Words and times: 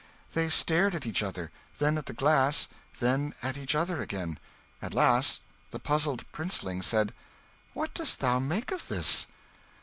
They 0.33 0.49
stared 0.49 0.95
at 0.95 1.05
each 1.05 1.21
other, 1.21 1.51
then 1.77 1.95
at 1.95 2.07
the 2.07 2.13
glass, 2.13 2.67
then 2.99 3.35
at 3.43 3.55
each 3.55 3.75
other 3.75 4.01
again. 4.01 4.39
At 4.81 4.95
last 4.95 5.43
the 5.69 5.77
puzzled 5.79 6.25
princeling 6.31 6.81
said 6.81 7.13
"What 7.75 7.93
dost 7.93 8.19
thou 8.19 8.39
make 8.39 8.71
of 8.71 8.87
this?" 8.87 9.27